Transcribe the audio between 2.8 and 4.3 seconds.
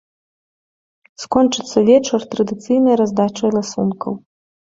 раздачай ласункаў.